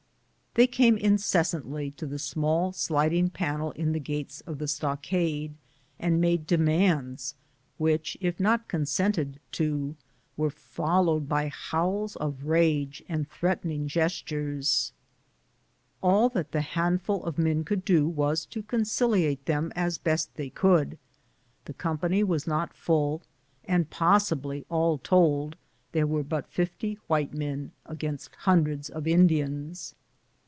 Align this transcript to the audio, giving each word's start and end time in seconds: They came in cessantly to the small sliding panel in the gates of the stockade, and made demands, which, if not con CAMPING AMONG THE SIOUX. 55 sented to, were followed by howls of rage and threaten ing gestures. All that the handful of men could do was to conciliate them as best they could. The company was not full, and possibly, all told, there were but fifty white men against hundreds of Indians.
They 0.53 0.67
came 0.67 0.97
in 0.97 1.15
cessantly 1.17 1.95
to 1.95 2.05
the 2.05 2.19
small 2.19 2.73
sliding 2.73 3.29
panel 3.29 3.71
in 3.71 3.93
the 3.93 4.01
gates 4.01 4.41
of 4.41 4.57
the 4.57 4.67
stockade, 4.67 5.53
and 5.97 6.19
made 6.19 6.45
demands, 6.45 7.35
which, 7.77 8.17
if 8.19 8.37
not 8.37 8.67
con 8.67 8.81
CAMPING 8.81 8.99
AMONG 8.99 9.13
THE 9.13 9.15
SIOUX. 9.15 9.15
55 9.15 9.35
sented 9.37 9.39
to, 9.53 9.95
were 10.35 10.49
followed 10.49 11.29
by 11.29 11.47
howls 11.47 12.17
of 12.17 12.43
rage 12.43 13.01
and 13.07 13.29
threaten 13.29 13.71
ing 13.71 13.87
gestures. 13.87 14.91
All 16.03 16.27
that 16.27 16.51
the 16.51 16.59
handful 16.59 17.23
of 17.23 17.37
men 17.37 17.63
could 17.63 17.85
do 17.85 18.05
was 18.09 18.45
to 18.47 18.61
conciliate 18.61 19.45
them 19.45 19.71
as 19.73 19.97
best 19.97 20.35
they 20.35 20.49
could. 20.49 20.97
The 21.63 21.73
company 21.73 22.25
was 22.25 22.45
not 22.45 22.73
full, 22.73 23.21
and 23.63 23.89
possibly, 23.89 24.65
all 24.67 24.97
told, 24.97 25.55
there 25.93 26.05
were 26.05 26.23
but 26.23 26.49
fifty 26.51 26.99
white 27.07 27.33
men 27.33 27.71
against 27.85 28.35
hundreds 28.39 28.89
of 28.89 29.07
Indians. 29.07 29.95